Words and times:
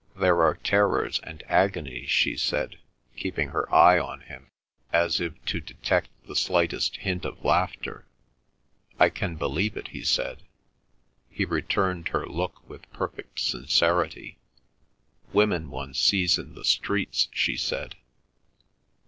"There 0.15 0.41
are 0.41 0.55
terrors 0.55 1.19
and 1.19 1.43
agonies," 1.45 2.09
she 2.09 2.35
said, 2.35 2.79
keeping 3.15 3.49
her 3.49 3.71
eye 3.71 3.99
on 3.99 4.21
him 4.21 4.49
as 4.91 5.19
if 5.21 5.33
to 5.45 5.59
detect 5.59 6.09
the 6.25 6.35
slightest 6.35 6.95
hint 6.95 7.23
of 7.23 7.45
laughter. 7.45 8.07
"I 8.99 9.09
can 9.09 9.35
believe 9.35 9.77
it," 9.77 9.89
he 9.89 10.01
said. 10.03 10.41
He 11.29 11.45
returned 11.45 12.07
her 12.07 12.25
look 12.25 12.67
with 12.67 12.91
perfect 12.91 13.41
sincerity. 13.41 14.39
"Women 15.33 15.69
one 15.69 15.93
sees 15.93 16.39
in 16.39 16.55
the 16.55 16.65
streets," 16.65 17.27
she 17.31 17.55
said. 17.55 17.93